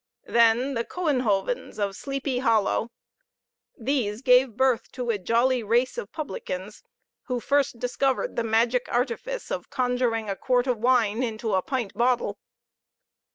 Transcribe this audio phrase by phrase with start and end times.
[0.25, 2.89] Then the Couenhovens of Sleepy Hollow;
[3.77, 6.81] these gave birth to a jolly race of publicans,
[7.25, 11.93] who first discovered the magic artifice of conjuring a quart of wine into a pint
[11.93, 12.39] bottle.